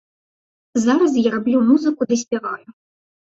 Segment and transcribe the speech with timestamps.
[0.85, 2.67] Зараз я раблю музыку ды спяваю.